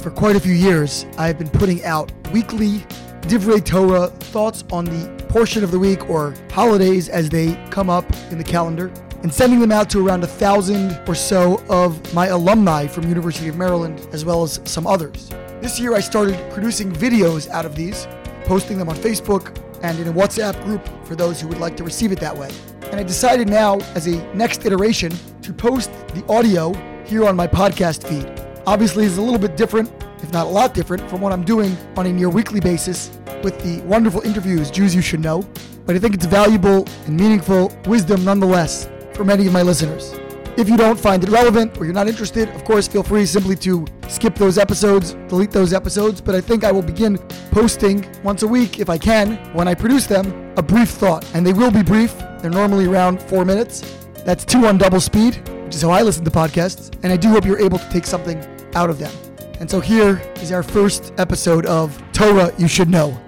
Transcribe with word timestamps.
for 0.00 0.10
quite 0.10 0.34
a 0.34 0.40
few 0.40 0.54
years, 0.54 1.04
I've 1.18 1.38
been 1.38 1.50
putting 1.50 1.84
out 1.84 2.10
weekly 2.32 2.78
Divrei 3.22 3.62
Torah 3.64 4.06
thoughts 4.06 4.64
on 4.72 4.86
the 4.86 5.24
portion 5.28 5.62
of 5.62 5.70
the 5.70 5.78
week 5.78 6.08
or 6.08 6.34
holidays 6.50 7.08
as 7.08 7.28
they 7.28 7.54
come 7.70 7.90
up 7.90 8.10
in 8.30 8.38
the 8.38 8.44
calendar 8.44 8.90
and 9.22 9.32
sending 9.32 9.60
them 9.60 9.70
out 9.70 9.90
to 9.90 10.06
around 10.06 10.24
a 10.24 10.26
thousand 10.26 10.98
or 11.06 11.14
so 11.14 11.62
of 11.68 12.14
my 12.14 12.28
alumni 12.28 12.86
from 12.86 13.06
University 13.08 13.48
of 13.48 13.56
Maryland, 13.56 14.08
as 14.12 14.24
well 14.24 14.42
as 14.42 14.60
some 14.64 14.86
others. 14.86 15.28
This 15.60 15.78
year 15.78 15.94
I 15.94 16.00
started 16.00 16.50
producing 16.50 16.90
videos 16.90 17.48
out 17.50 17.66
of 17.66 17.76
these, 17.76 18.08
posting 18.44 18.78
them 18.78 18.88
on 18.88 18.96
Facebook 18.96 19.54
and 19.82 19.98
in 19.98 20.08
a 20.08 20.12
WhatsApp 20.12 20.62
group 20.64 20.88
for 21.06 21.14
those 21.14 21.40
who 21.40 21.48
would 21.48 21.58
like 21.58 21.76
to 21.76 21.84
receive 21.84 22.10
it 22.10 22.20
that 22.20 22.36
way. 22.36 22.50
And 22.84 22.98
I 22.98 23.02
decided 23.02 23.48
now, 23.48 23.78
as 23.94 24.06
a 24.06 24.34
next 24.34 24.64
iteration, 24.64 25.12
to 25.42 25.52
post 25.52 25.90
the 26.14 26.24
audio 26.28 26.72
here 27.04 27.26
on 27.26 27.36
my 27.36 27.46
podcast 27.46 28.08
feed. 28.08 28.39
Obviously, 28.70 29.04
is 29.04 29.18
a 29.18 29.20
little 29.20 29.40
bit 29.40 29.56
different, 29.56 29.90
if 30.22 30.32
not 30.32 30.46
a 30.46 30.48
lot 30.48 30.74
different, 30.74 31.02
from 31.10 31.20
what 31.20 31.32
I'm 31.32 31.42
doing 31.42 31.76
on 31.96 32.06
a 32.06 32.12
near 32.12 32.28
weekly 32.28 32.60
basis 32.60 33.10
with 33.42 33.60
the 33.64 33.82
wonderful 33.84 34.20
interviews, 34.20 34.70
Jews 34.70 34.94
You 34.94 35.02
Should 35.02 35.18
Know. 35.18 35.42
But 35.86 35.96
I 35.96 35.98
think 35.98 36.14
it's 36.14 36.24
valuable 36.24 36.86
and 37.06 37.16
meaningful 37.16 37.76
wisdom 37.86 38.24
nonetheless 38.24 38.88
for 39.12 39.24
many 39.24 39.48
of 39.48 39.52
my 39.52 39.62
listeners. 39.62 40.14
If 40.56 40.68
you 40.68 40.76
don't 40.76 41.00
find 41.00 41.24
it 41.24 41.30
relevant 41.30 41.78
or 41.78 41.84
you're 41.84 41.92
not 41.92 42.06
interested, 42.06 42.48
of 42.50 42.64
course, 42.64 42.86
feel 42.86 43.02
free 43.02 43.26
simply 43.26 43.56
to 43.56 43.84
skip 44.06 44.36
those 44.36 44.56
episodes, 44.56 45.14
delete 45.26 45.50
those 45.50 45.72
episodes. 45.72 46.20
But 46.20 46.36
I 46.36 46.40
think 46.40 46.62
I 46.62 46.70
will 46.70 46.80
begin 46.80 47.18
posting 47.50 48.06
once 48.22 48.44
a 48.44 48.46
week, 48.46 48.78
if 48.78 48.88
I 48.88 48.98
can, 48.98 49.34
when 49.52 49.66
I 49.66 49.74
produce 49.74 50.06
them, 50.06 50.54
a 50.56 50.62
brief 50.62 50.90
thought. 50.90 51.28
And 51.34 51.44
they 51.44 51.52
will 51.52 51.72
be 51.72 51.82
brief, 51.82 52.16
they're 52.38 52.50
normally 52.50 52.86
around 52.86 53.20
four 53.20 53.44
minutes. 53.44 53.80
That's 54.24 54.44
two 54.44 54.66
on 54.66 54.78
double 54.78 55.00
speed, 55.00 55.48
which 55.64 55.74
is 55.74 55.82
how 55.82 55.90
I 55.90 56.02
listen 56.02 56.24
to 56.24 56.30
podcasts. 56.30 56.94
And 57.02 57.12
I 57.12 57.16
do 57.16 57.30
hope 57.30 57.44
you're 57.44 57.58
able 57.58 57.80
to 57.80 57.90
take 57.90 58.06
something 58.06 58.40
out 58.74 58.90
of 58.90 58.98
them. 58.98 59.12
And 59.60 59.70
so 59.70 59.80
here 59.80 60.22
is 60.36 60.52
our 60.52 60.62
first 60.62 61.12
episode 61.18 61.66
of 61.66 62.02
Torah 62.12 62.52
You 62.58 62.66
Should 62.66 62.88
Know. 62.88 63.18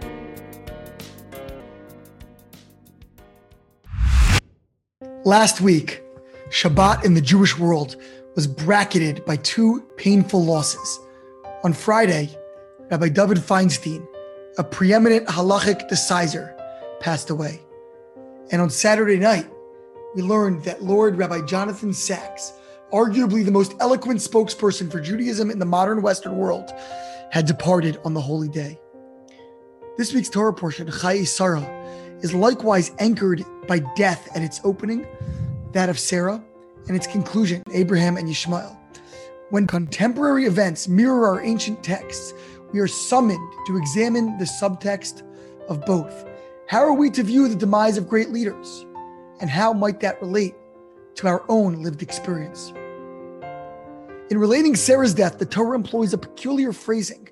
Last 5.25 5.61
week, 5.61 6.03
Shabbat 6.48 7.05
in 7.05 7.14
the 7.14 7.20
Jewish 7.20 7.58
world 7.58 7.97
was 8.34 8.47
bracketed 8.47 9.25
by 9.25 9.36
two 9.36 9.83
painful 9.97 10.44
losses. 10.44 11.00
On 11.64 11.72
Friday, 11.72 12.36
Rabbi 12.91 13.09
David 13.09 13.38
Feinstein, 13.38 14.06
a 14.59 14.64
preeminent 14.64 15.27
halachic 15.28 15.88
decisor, 15.88 16.55
passed 17.00 17.31
away. 17.31 17.61
And 18.50 18.61
on 18.61 18.69
Saturday 18.69 19.19
night, 19.19 19.48
we 20.14 20.22
learned 20.22 20.64
that 20.64 20.83
Lord 20.83 21.16
Rabbi 21.16 21.42
Jonathan 21.47 21.92
Sacks, 21.94 22.53
arguably 22.92 23.44
the 23.44 23.50
most 23.50 23.74
eloquent 23.80 24.20
spokesperson 24.20 24.90
for 24.90 25.00
Judaism 25.00 25.50
in 25.50 25.58
the 25.58 25.64
modern 25.64 26.02
Western 26.02 26.36
world, 26.36 26.70
had 27.30 27.46
departed 27.46 27.98
on 28.04 28.14
the 28.14 28.20
holy 28.20 28.48
day. 28.48 28.78
This 29.96 30.12
week's 30.12 30.28
Torah 30.28 30.52
portion, 30.52 30.88
Chayei 30.88 31.26
Sarah, 31.26 31.66
is 32.20 32.34
likewise 32.34 32.92
anchored 32.98 33.44
by 33.66 33.80
death 33.96 34.28
at 34.36 34.42
its 34.42 34.60
opening, 34.64 35.06
that 35.72 35.88
of 35.88 35.98
Sarah, 35.98 36.42
and 36.86 36.96
its 36.96 37.06
conclusion, 37.06 37.62
Abraham 37.72 38.16
and 38.16 38.28
Ishmael. 38.28 38.78
When 39.50 39.66
contemporary 39.66 40.44
events 40.46 40.88
mirror 40.88 41.26
our 41.26 41.42
ancient 41.42 41.82
texts, 41.82 42.34
we 42.72 42.80
are 42.80 42.88
summoned 42.88 43.52
to 43.66 43.76
examine 43.76 44.38
the 44.38 44.44
subtext 44.44 45.22
of 45.68 45.84
both. 45.84 46.26
How 46.68 46.80
are 46.80 46.94
we 46.94 47.10
to 47.10 47.22
view 47.22 47.48
the 47.48 47.54
demise 47.54 47.98
of 47.98 48.08
great 48.08 48.30
leaders? 48.30 48.86
And 49.40 49.50
how 49.50 49.72
might 49.72 50.00
that 50.00 50.20
relate 50.20 50.54
to 51.16 51.26
our 51.26 51.44
own 51.48 51.82
lived 51.82 52.02
experience? 52.02 52.72
In 54.33 54.38
relating 54.38 54.75
Sarah's 54.75 55.12
death, 55.12 55.38
the 55.38 55.44
Torah 55.44 55.77
employs 55.77 56.14
a 56.14 56.16
peculiar 56.16 56.72
phrasing. 56.72 57.28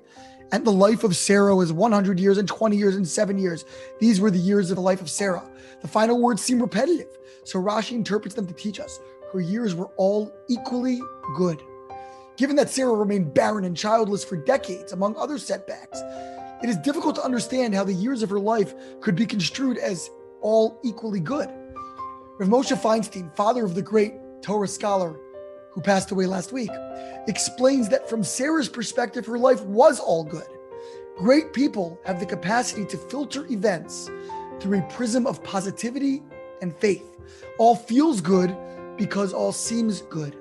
And 0.51 0.63
the 0.63 0.71
life 0.71 1.03
of 1.03 1.15
Sarah 1.15 1.55
was 1.55 1.73
100 1.73 2.19
years 2.19 2.37
and 2.37 2.47
20 2.47 2.77
years 2.77 2.95
and 2.95 3.07
seven 3.07 3.39
years. 3.39 3.65
These 3.99 4.21
were 4.21 4.29
the 4.29 4.37
years 4.37 4.69
of 4.69 4.75
the 4.75 4.83
life 4.83 5.01
of 5.01 5.09
Sarah. 5.09 5.49
The 5.81 5.87
final 5.87 6.21
words 6.21 6.43
seem 6.43 6.61
repetitive, 6.61 7.17
so 7.43 7.59
Rashi 7.59 7.93
interprets 7.93 8.35
them 8.35 8.45
to 8.45 8.53
teach 8.53 8.79
us 8.79 8.99
her 9.33 9.39
years 9.39 9.73
were 9.73 9.89
all 9.97 10.31
equally 10.47 11.01
good. 11.35 11.63
Given 12.37 12.55
that 12.57 12.69
Sarah 12.69 12.93
remained 12.93 13.33
barren 13.33 13.65
and 13.65 13.75
childless 13.75 14.23
for 14.23 14.37
decades, 14.37 14.91
among 14.91 15.15
other 15.15 15.39
setbacks, 15.39 16.03
it 16.61 16.69
is 16.69 16.77
difficult 16.77 17.15
to 17.15 17.23
understand 17.23 17.73
how 17.73 17.83
the 17.83 17.93
years 17.93 18.21
of 18.21 18.29
her 18.29 18.39
life 18.39 18.75
could 19.01 19.15
be 19.15 19.25
construed 19.25 19.79
as 19.79 20.11
all 20.41 20.79
equally 20.83 21.19
good. 21.19 21.49
Rav 22.37 22.47
Moshe 22.47 22.79
Feinstein, 22.79 23.35
father 23.35 23.65
of 23.65 23.73
the 23.73 23.81
great 23.81 24.13
Torah 24.43 24.67
scholar 24.67 25.19
who 25.71 25.81
passed 25.81 26.11
away 26.11 26.25
last 26.25 26.51
week, 26.51 26.71
explains 27.27 27.89
that 27.89 28.09
from 28.09 28.23
Sarah's 28.23 28.69
perspective, 28.69 29.25
her 29.25 29.37
life 29.37 29.61
was 29.63 29.99
all 29.99 30.23
good. 30.23 30.47
Great 31.17 31.53
people 31.53 31.99
have 32.05 32.19
the 32.19 32.25
capacity 32.25 32.85
to 32.85 32.97
filter 32.97 33.45
events 33.51 34.09
through 34.59 34.79
a 34.79 34.89
prism 34.89 35.25
of 35.25 35.43
positivity 35.43 36.21
and 36.61 36.75
faith. 36.77 37.17
All 37.57 37.75
feels 37.75 38.21
good 38.21 38.55
because 38.97 39.33
all 39.33 39.51
seems 39.51 40.01
good. 40.03 40.35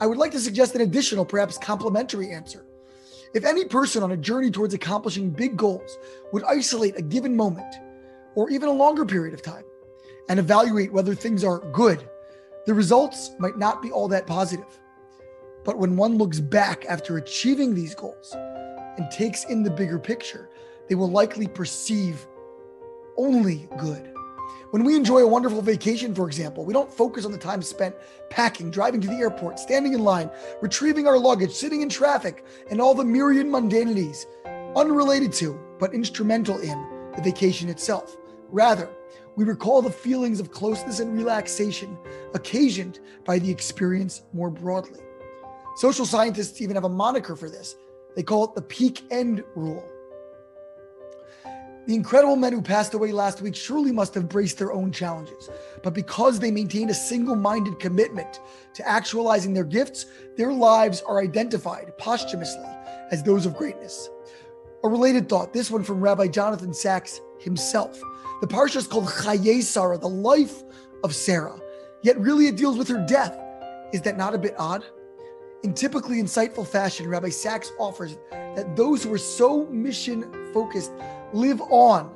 I 0.00 0.06
would 0.06 0.18
like 0.18 0.32
to 0.32 0.40
suggest 0.40 0.74
an 0.74 0.80
additional, 0.80 1.24
perhaps 1.24 1.56
complementary 1.58 2.30
answer. 2.30 2.66
If 3.34 3.44
any 3.44 3.64
person 3.64 4.02
on 4.02 4.12
a 4.12 4.16
journey 4.16 4.50
towards 4.50 4.74
accomplishing 4.74 5.30
big 5.30 5.56
goals 5.56 5.98
would 6.32 6.44
isolate 6.44 6.96
a 6.96 7.02
given 7.02 7.34
moment 7.34 7.74
or 8.34 8.50
even 8.50 8.68
a 8.68 8.72
longer 8.72 9.04
period 9.04 9.34
of 9.34 9.42
time 9.42 9.64
and 10.28 10.38
evaluate 10.38 10.92
whether 10.92 11.14
things 11.14 11.44
are 11.44 11.58
good, 11.72 12.08
the 12.66 12.74
results 12.74 13.32
might 13.38 13.58
not 13.58 13.82
be 13.82 13.90
all 13.90 14.08
that 14.08 14.26
positive. 14.26 14.80
But 15.64 15.78
when 15.78 15.96
one 15.96 16.18
looks 16.18 16.40
back 16.40 16.84
after 16.88 17.16
achieving 17.16 17.74
these 17.74 17.94
goals 17.94 18.34
and 18.34 19.10
takes 19.10 19.44
in 19.44 19.62
the 19.62 19.70
bigger 19.70 19.98
picture, 19.98 20.50
they 20.88 20.94
will 20.94 21.10
likely 21.10 21.46
perceive 21.46 22.26
only 23.16 23.68
good. 23.78 24.10
When 24.70 24.84
we 24.84 24.96
enjoy 24.96 25.20
a 25.20 25.28
wonderful 25.28 25.62
vacation, 25.62 26.14
for 26.14 26.26
example, 26.26 26.64
we 26.64 26.72
don't 26.72 26.92
focus 26.92 27.24
on 27.24 27.32
the 27.32 27.38
time 27.38 27.62
spent 27.62 27.94
packing, 28.28 28.70
driving 28.70 29.00
to 29.02 29.08
the 29.08 29.14
airport, 29.14 29.58
standing 29.58 29.94
in 29.94 30.02
line, 30.02 30.30
retrieving 30.60 31.06
our 31.06 31.18
luggage, 31.18 31.52
sitting 31.52 31.80
in 31.80 31.88
traffic, 31.88 32.44
and 32.70 32.80
all 32.80 32.94
the 32.94 33.04
myriad 33.04 33.46
mundanities 33.46 34.26
unrelated 34.76 35.32
to, 35.34 35.58
but 35.78 35.94
instrumental 35.94 36.58
in, 36.58 37.12
the 37.14 37.22
vacation 37.22 37.68
itself. 37.68 38.16
Rather, 38.54 38.88
we 39.34 39.44
recall 39.44 39.82
the 39.82 39.90
feelings 39.90 40.38
of 40.38 40.52
closeness 40.52 41.00
and 41.00 41.18
relaxation 41.18 41.98
occasioned 42.34 43.00
by 43.24 43.36
the 43.36 43.50
experience 43.50 44.22
more 44.32 44.48
broadly. 44.48 45.00
Social 45.74 46.06
scientists 46.06 46.62
even 46.62 46.76
have 46.76 46.84
a 46.84 46.88
moniker 46.88 47.34
for 47.34 47.50
this. 47.50 47.74
They 48.14 48.22
call 48.22 48.44
it 48.44 48.54
the 48.54 48.62
peak 48.62 49.02
end 49.10 49.42
rule. 49.56 49.84
The 51.88 51.96
incredible 51.96 52.36
men 52.36 52.52
who 52.52 52.62
passed 52.62 52.94
away 52.94 53.10
last 53.10 53.42
week 53.42 53.56
surely 53.56 53.90
must 53.90 54.14
have 54.14 54.28
braced 54.28 54.56
their 54.56 54.72
own 54.72 54.92
challenges. 54.92 55.50
But 55.82 55.92
because 55.92 56.38
they 56.38 56.52
maintained 56.52 56.90
a 56.90 56.94
single 56.94 57.34
minded 57.34 57.80
commitment 57.80 58.38
to 58.74 58.88
actualizing 58.88 59.52
their 59.52 59.64
gifts, 59.64 60.06
their 60.36 60.52
lives 60.52 61.02
are 61.08 61.20
identified 61.20 61.98
posthumously 61.98 62.70
as 63.10 63.24
those 63.24 63.46
of 63.46 63.56
greatness. 63.56 64.08
A 64.84 64.88
related 64.88 65.28
thought, 65.28 65.52
this 65.52 65.72
one 65.72 65.82
from 65.82 66.00
Rabbi 66.00 66.28
Jonathan 66.28 66.72
Sacks 66.72 67.20
himself. 67.44 68.00
The 68.40 68.46
parsha 68.46 68.76
is 68.76 68.86
called 68.86 69.06
Chayei 69.06 69.62
Sarah, 69.62 69.98
the 69.98 70.08
life 70.08 70.62
of 71.04 71.14
Sarah, 71.14 71.60
yet 72.02 72.18
really 72.18 72.46
it 72.46 72.56
deals 72.56 72.76
with 72.76 72.88
her 72.88 73.04
death. 73.06 73.38
Is 73.92 74.00
that 74.02 74.16
not 74.16 74.34
a 74.34 74.38
bit 74.38 74.54
odd? 74.58 74.84
In 75.62 75.72
typically 75.72 76.20
insightful 76.20 76.66
fashion, 76.66 77.08
Rabbi 77.08 77.30
Sacks 77.30 77.70
offers 77.78 78.18
that 78.30 78.76
those 78.76 79.02
who 79.02 79.12
are 79.12 79.18
so 79.18 79.66
mission 79.66 80.50
focused 80.52 80.92
live 81.32 81.60
on 81.62 82.12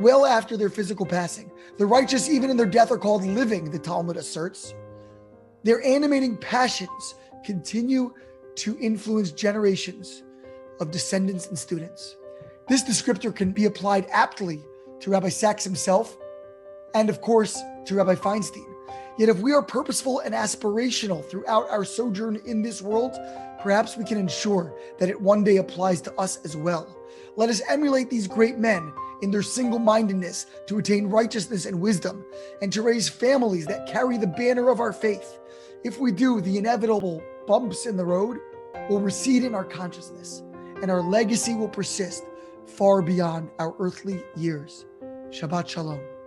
well 0.00 0.26
after 0.26 0.56
their 0.56 0.68
physical 0.70 1.06
passing. 1.06 1.50
The 1.78 1.86
righteous, 1.86 2.28
even 2.28 2.50
in 2.50 2.56
their 2.56 2.66
death, 2.66 2.90
are 2.90 2.98
called 2.98 3.24
living, 3.24 3.70
the 3.70 3.78
Talmud 3.78 4.16
asserts. 4.16 4.74
Their 5.62 5.82
animating 5.82 6.36
passions 6.36 7.14
continue 7.44 8.12
to 8.56 8.78
influence 8.78 9.30
generations 9.30 10.22
of 10.80 10.90
descendants 10.90 11.46
and 11.46 11.58
students. 11.58 12.16
This 12.68 12.82
descriptor 12.82 13.34
can 13.34 13.52
be 13.52 13.66
applied 13.66 14.06
aptly 14.10 14.62
to 15.00 15.10
Rabbi 15.10 15.28
Sacks 15.28 15.64
himself 15.64 16.16
and, 16.94 17.08
of 17.08 17.20
course, 17.20 17.60
to 17.86 17.94
Rabbi 17.94 18.14
Feinstein. 18.14 18.66
Yet, 19.18 19.28
if 19.28 19.40
we 19.40 19.52
are 19.52 19.62
purposeful 19.62 20.20
and 20.20 20.34
aspirational 20.34 21.24
throughout 21.24 21.68
our 21.70 21.84
sojourn 21.84 22.40
in 22.46 22.62
this 22.62 22.80
world, 22.80 23.16
perhaps 23.60 23.96
we 23.96 24.04
can 24.04 24.18
ensure 24.18 24.74
that 24.98 25.10
it 25.10 25.20
one 25.20 25.44
day 25.44 25.56
applies 25.58 26.00
to 26.02 26.14
us 26.14 26.38
as 26.44 26.56
well. 26.56 26.96
Let 27.36 27.50
us 27.50 27.60
emulate 27.68 28.08
these 28.08 28.26
great 28.26 28.58
men 28.58 28.92
in 29.22 29.30
their 29.30 29.42
single 29.42 29.78
mindedness 29.78 30.46
to 30.66 30.78
attain 30.78 31.06
righteousness 31.06 31.66
and 31.66 31.80
wisdom, 31.80 32.24
and 32.62 32.72
to 32.72 32.82
raise 32.82 33.08
families 33.08 33.66
that 33.66 33.86
carry 33.86 34.16
the 34.16 34.26
banner 34.26 34.70
of 34.70 34.80
our 34.80 34.92
faith. 34.92 35.38
If 35.84 35.98
we 35.98 36.12
do, 36.12 36.40
the 36.40 36.56
inevitable 36.56 37.22
bumps 37.46 37.86
in 37.86 37.96
the 37.96 38.04
road 38.04 38.38
will 38.88 39.00
recede 39.00 39.44
in 39.44 39.54
our 39.54 39.64
consciousness, 39.64 40.42
and 40.80 40.90
our 40.90 41.02
legacy 41.02 41.54
will 41.54 41.68
persist 41.68 42.24
far 42.66 43.02
beyond 43.02 43.50
our 43.58 43.74
earthly 43.78 44.22
years. 44.36 44.86
Shabbat 45.30 45.68
Shalom. 45.68 46.19